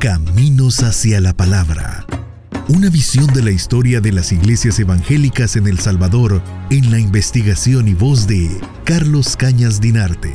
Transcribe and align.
Caminos 0.00 0.82
hacia 0.82 1.20
la 1.20 1.34
Palabra. 1.34 2.06
Una 2.68 2.88
visión 2.88 3.26
de 3.34 3.42
la 3.42 3.50
historia 3.50 4.00
de 4.00 4.12
las 4.12 4.32
iglesias 4.32 4.78
evangélicas 4.78 5.56
en 5.56 5.66
El 5.66 5.78
Salvador 5.78 6.42
en 6.70 6.90
la 6.90 6.98
investigación 6.98 7.86
y 7.86 7.92
voz 7.92 8.26
de 8.26 8.48
Carlos 8.84 9.36
Cañas 9.36 9.78
Dinarte. 9.78 10.32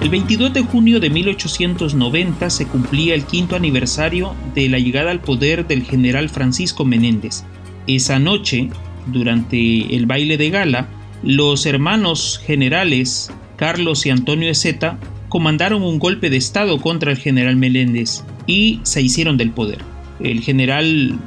El 0.00 0.08
22 0.08 0.54
de 0.54 0.62
junio 0.62 1.00
de 1.00 1.10
1890 1.10 2.48
se 2.48 2.66
cumplía 2.66 3.14
el 3.14 3.24
quinto 3.24 3.56
aniversario 3.56 4.34
de 4.54 4.70
la 4.70 4.78
llegada 4.78 5.10
al 5.10 5.20
poder 5.20 5.66
del 5.66 5.82
general 5.82 6.30
Francisco 6.30 6.86
Menéndez. 6.86 7.44
Esa 7.86 8.18
noche, 8.18 8.70
durante 9.04 9.94
el 9.94 10.06
baile 10.06 10.38
de 10.38 10.48
gala, 10.48 10.88
los 11.22 11.66
hermanos 11.66 12.40
generales 12.42 13.30
Carlos 13.58 14.06
y 14.06 14.10
Antonio 14.10 14.48
Ezeta 14.48 14.98
comandaron 15.28 15.82
un 15.82 15.98
golpe 15.98 16.30
de 16.30 16.36
Estado 16.36 16.80
contra 16.80 17.10
el 17.10 17.18
general 17.18 17.56
Meléndez 17.56 18.24
y 18.46 18.80
se 18.82 19.02
hicieron 19.02 19.36
del 19.36 19.50
poder. 19.50 19.78
El 20.20 20.40
general 20.40 21.18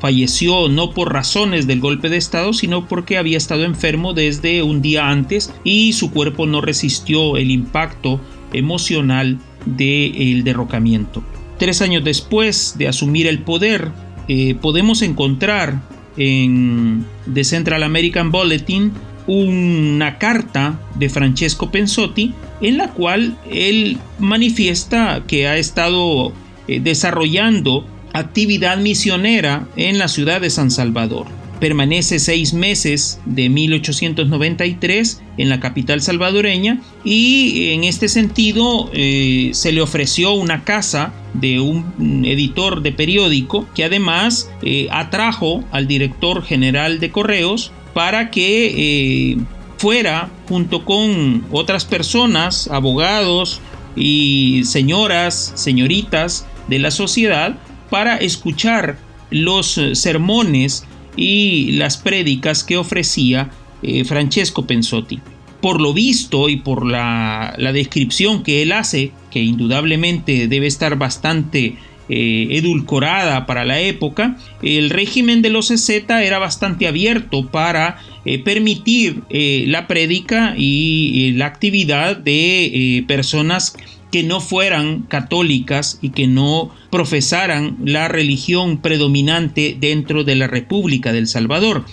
falleció 0.00 0.68
no 0.68 0.90
por 0.90 1.12
razones 1.12 1.66
del 1.66 1.80
golpe 1.80 2.08
de 2.08 2.16
Estado, 2.16 2.52
sino 2.52 2.86
porque 2.86 3.18
había 3.18 3.36
estado 3.36 3.64
enfermo 3.64 4.12
desde 4.12 4.62
un 4.62 4.82
día 4.82 5.08
antes 5.08 5.52
y 5.64 5.92
su 5.94 6.10
cuerpo 6.10 6.46
no 6.46 6.60
resistió 6.60 7.36
el 7.36 7.50
impacto 7.50 8.20
emocional 8.52 9.38
del 9.64 10.44
derrocamiento. 10.44 11.24
Tres 11.58 11.80
años 11.82 12.04
después 12.04 12.76
de 12.78 12.88
asumir 12.88 13.26
el 13.26 13.40
poder, 13.40 13.90
eh, 14.28 14.54
podemos 14.54 15.02
encontrar 15.02 15.80
en 16.16 17.04
The 17.32 17.44
Central 17.44 17.82
American 17.82 18.30
Bulletin 18.30 18.92
una 19.26 20.18
carta 20.18 20.78
de 20.94 21.08
Francesco 21.08 21.70
Pensotti 21.70 22.32
en 22.60 22.78
la 22.78 22.92
cual 22.92 23.36
él 23.50 23.98
manifiesta 24.18 25.22
que 25.26 25.46
ha 25.46 25.56
estado 25.56 26.32
eh, 26.68 26.80
desarrollando 26.80 27.86
actividad 28.12 28.78
misionera 28.78 29.68
en 29.76 29.98
la 29.98 30.08
ciudad 30.08 30.40
de 30.40 30.50
San 30.50 30.70
Salvador. 30.70 31.26
Permanece 31.60 32.18
seis 32.18 32.52
meses 32.52 33.18
de 33.24 33.48
1893 33.48 35.22
en 35.38 35.48
la 35.48 35.58
capital 35.58 36.02
salvadoreña 36.02 36.82
y 37.02 37.70
en 37.70 37.84
este 37.84 38.08
sentido 38.08 38.90
eh, 38.92 39.50
se 39.54 39.72
le 39.72 39.80
ofreció 39.80 40.32
una 40.32 40.64
casa 40.64 41.14
de 41.32 41.60
un 41.60 42.24
editor 42.26 42.82
de 42.82 42.92
periódico 42.92 43.66
que 43.74 43.84
además 43.84 44.50
eh, 44.62 44.88
atrajo 44.90 45.64
al 45.72 45.86
director 45.86 46.42
general 46.42 47.00
de 47.00 47.10
correos 47.10 47.72
para 47.94 48.30
que 48.30 49.38
fuera 49.78 50.30
junto 50.48 50.84
con 50.84 51.44
otras 51.50 51.84
personas, 51.84 52.68
abogados 52.68 53.60
y 53.94 54.62
señoras, 54.64 55.52
señoritas 55.54 56.46
de 56.68 56.78
la 56.78 56.90
sociedad, 56.90 57.56
para 57.90 58.16
escuchar 58.16 58.98
los 59.30 59.78
eh, 59.78 59.94
sermones 59.94 60.84
y 61.16 61.72
las 61.72 61.96
prédicas 61.96 62.64
que 62.64 62.76
ofrecía 62.76 63.50
eh, 63.82 64.04
Francesco 64.04 64.66
Pensotti. 64.66 65.20
Por 65.60 65.80
lo 65.80 65.94
visto 65.94 66.48
y 66.48 66.56
por 66.56 66.86
la, 66.86 67.54
la 67.56 67.72
descripción 67.72 68.42
que 68.42 68.62
él 68.62 68.72
hace, 68.72 69.12
que 69.30 69.42
indudablemente 69.42 70.48
debe 70.48 70.66
estar 70.66 70.96
bastante 70.96 71.76
eh, 72.08 72.48
edulcorada 72.50 73.46
para 73.46 73.64
la 73.64 73.80
época, 73.80 74.36
el 74.62 74.90
régimen 74.90 75.42
de 75.42 75.50
los 75.50 75.70
EZ 75.70 75.88
era 76.08 76.38
bastante 76.38 76.86
abierto 76.86 77.48
para 77.50 77.98
eh, 78.24 78.38
permitir 78.38 79.22
eh, 79.28 79.64
la 79.66 79.86
prédica 79.86 80.54
y 80.56 81.32
la 81.32 81.46
actividad 81.46 82.16
de 82.16 83.04
personas 83.08 83.76
que 84.12 84.22
no 84.22 84.40
fueran 84.40 85.02
católicas 85.02 85.98
y 86.00 86.10
que 86.10 86.26
no 86.26 86.70
profesaran 86.90 87.76
la 87.84 88.08
religión 88.08 88.78
predominante 88.78 89.76
dentro 89.78 90.24
de 90.24 90.36
la 90.36 90.46
República 90.46 91.12
del 91.12 91.26
Salvador. 91.26 91.84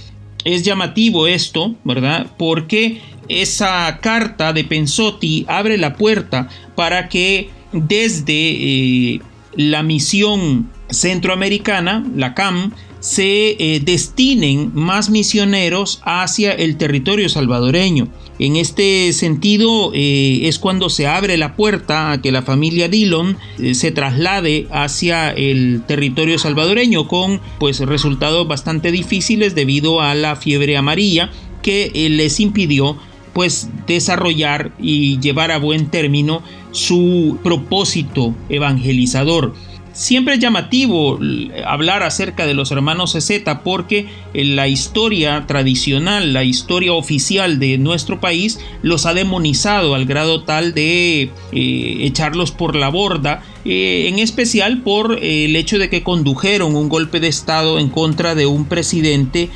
Es 0.45 0.63
llamativo 0.63 1.27
esto, 1.27 1.75
¿verdad? 1.83 2.27
Porque 2.38 3.01
esa 3.29 3.99
carta 4.01 4.53
de 4.53 4.63
Pensotti 4.63 5.45
abre 5.47 5.77
la 5.77 5.95
puerta 5.95 6.49
para 6.75 7.09
que 7.09 7.49
desde 7.71 9.21
la 9.55 9.83
misión 9.83 10.69
centroamericana, 10.89 12.05
la 12.15 12.33
CAM, 12.33 12.71
se 13.03 13.57
eh, 13.59 13.81
destinen 13.83 14.71
más 14.73 15.09
misioneros 15.09 16.01
hacia 16.05 16.53
el 16.53 16.77
territorio 16.77 17.27
salvadoreño. 17.27 18.07
En 18.39 18.55
este 18.55 19.11
sentido 19.11 19.91
eh, 19.93 20.39
es 20.43 20.57
cuando 20.57 20.89
se 20.89 21.05
abre 21.05 21.35
la 21.35 21.57
puerta 21.57 22.13
a 22.13 22.21
que 22.21 22.31
la 22.31 22.43
familia 22.43 22.87
Dillon 22.87 23.37
eh, 23.59 23.75
se 23.75 23.91
traslade 23.91 24.67
hacia 24.71 25.31
el 25.31 25.83
territorio 25.85 26.39
salvadoreño 26.39 27.09
con 27.09 27.41
pues 27.59 27.81
resultados 27.81 28.47
bastante 28.47 28.89
difíciles 28.91 29.53
debido 29.53 29.99
a 29.99 30.15
la 30.15 30.37
fiebre 30.37 30.77
amarilla 30.77 31.29
que 31.61 31.91
les 32.09 32.39
impidió 32.39 32.97
pues 33.33 33.69
desarrollar 33.88 34.71
y 34.79 35.19
llevar 35.19 35.51
a 35.51 35.57
buen 35.57 35.88
término 35.88 36.44
su 36.71 37.39
propósito 37.44 38.33
evangelizador. 38.49 39.53
Siempre 39.93 40.33
es 40.33 40.39
llamativo 40.39 41.19
hablar 41.67 42.01
acerca 42.01 42.47
de 42.47 42.55
los 42.55 42.71
hermanos 42.71 43.15
Z 43.19 43.61
porque 43.63 44.07
la 44.33 44.67
historia 44.67 45.45
tradicional, 45.45 46.33
la 46.33 46.43
historia 46.43 46.93
oficial 46.93 47.59
de 47.59 47.77
nuestro 47.77 48.19
país 48.19 48.59
los 48.81 49.05
ha 49.05 49.13
demonizado 49.13 49.93
al 49.93 50.05
grado 50.05 50.45
tal 50.45 50.73
de 50.73 51.29
eh, 51.51 51.97
echarlos 52.01 52.51
por 52.51 52.75
la 52.75 52.89
borda, 52.89 53.43
eh, 53.65 54.07
en 54.09 54.17
especial 54.17 54.81
por 54.81 55.19
eh, 55.21 55.45
el 55.45 55.55
hecho 55.55 55.77
de 55.77 55.91
que 55.91 56.01
condujeron 56.01 56.75
un 56.75 56.89
golpe 56.89 57.19
de 57.19 57.27
Estado 57.27 57.77
en 57.77 57.89
contra 57.89 58.33
de 58.33 58.47
un 58.47 58.65
presidente 58.65 59.49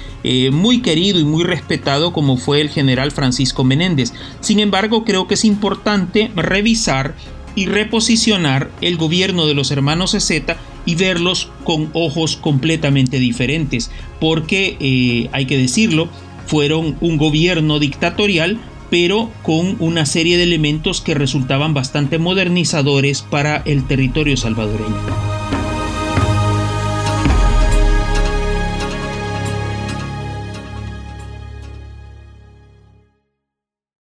muy 0.51 0.81
querido 0.81 1.21
y 1.21 1.23
muy 1.23 1.45
respetado 1.45 2.11
como 2.11 2.35
fue 2.35 2.59
el 2.59 2.69
general 2.69 3.11
Francisco 3.11 3.63
Menéndez. 3.63 4.11
Sin 4.41 4.59
embargo, 4.59 5.05
creo 5.05 5.25
que 5.25 5.35
es 5.35 5.45
importante 5.45 6.31
revisar 6.35 7.15
y 7.57 7.65
reposicionar 7.65 8.69
el 8.81 8.97
gobierno 8.97 9.47
de 9.47 9.55
los 9.55 9.71
hermanos 9.71 10.11
Z 10.11 10.57
y 10.85 10.93
verlos 10.93 11.49
con 11.63 11.89
ojos 11.93 12.37
completamente 12.37 13.17
diferentes, 13.17 13.89
porque 14.21 14.77
eh, 14.79 15.27
hay 15.31 15.47
que 15.47 15.57
decirlo, 15.57 16.07
fueron 16.45 16.97
un 17.01 17.17
gobierno 17.17 17.79
dictatorial, 17.79 18.59
pero 18.91 19.31
con 19.41 19.75
una 19.79 20.05
serie 20.05 20.37
de 20.37 20.43
elementos 20.43 21.01
que 21.01 21.15
resultaban 21.15 21.73
bastante 21.73 22.19
modernizadores 22.19 23.23
para 23.23 23.63
el 23.65 23.87
territorio 23.87 24.37
salvadoreño. 24.37 25.36